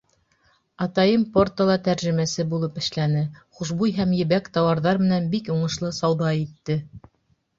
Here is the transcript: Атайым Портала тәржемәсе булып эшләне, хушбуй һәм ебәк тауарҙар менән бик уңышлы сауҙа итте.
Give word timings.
Атайым 0.83 1.23
Портала 1.35 1.73
тәржемәсе 1.87 2.45
булып 2.53 2.79
эшләне, 2.83 3.21
хушбуй 3.59 3.93
һәм 3.99 4.15
ебәк 4.21 4.49
тауарҙар 4.57 5.01
менән 5.05 5.27
бик 5.35 5.51
уңышлы 5.57 5.95
сауҙа 5.99 6.33
итте. 6.41 6.79